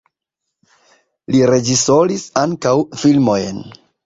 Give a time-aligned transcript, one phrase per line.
[1.35, 2.73] Li reĝisoris ankaŭ
[3.05, 3.63] filmojn.